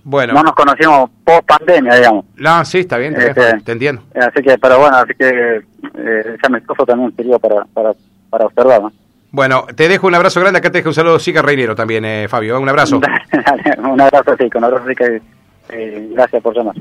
Bueno, 0.03 0.33
no 0.35 0.43
nos 0.43 0.53
conocimos 0.55 1.09
post 1.25 1.45
pandemia, 1.47 1.95
digamos. 1.95 2.25
no, 2.35 2.65
sí, 2.65 2.81
está 2.81 2.99
bien, 2.99 3.13
está 3.13 3.21
bien, 3.27 3.31
Este, 3.31 3.41
Fabio, 3.51 3.65
te 3.65 3.73
entiendo. 3.73 4.03
Eh, 4.15 4.19
Así 4.19 4.43
que, 4.43 4.59
pero 4.59 4.81
bueno, 4.81 4.97
así 4.97 5.13
que 5.17 5.29
eh, 5.59 6.35
ese 6.35 6.47
amistoso 6.47 6.85
también 6.85 7.15
sirvió 7.15 7.39
para, 7.39 7.65
para, 7.73 7.93
para 8.29 8.47
observar. 8.47 8.83
¿no? 8.83 8.93
Bueno, 9.33 9.65
te 9.75 9.89
dejo 9.89 10.07
un 10.07 10.15
abrazo 10.15 10.41
grande, 10.41 10.59
acá 10.59 10.71
te 10.71 10.79
dejo 10.79 10.91
un 10.91 10.95
saludo 10.95 11.19
Sica 11.19 11.41
Reinero 11.41 11.75
también, 11.75 12.05
eh, 12.05 12.29
Fabio, 12.29 12.61
un 12.61 12.69
abrazo. 12.69 13.01
un 13.79 13.99
abrazo, 13.99 14.37
sí, 14.39 14.51
un 14.55 14.65
abrazo, 14.65 14.85
sí, 14.87 14.95
eh, 15.71 16.09
gracias 16.13 16.43
por 16.43 16.55
llamar. 16.55 16.75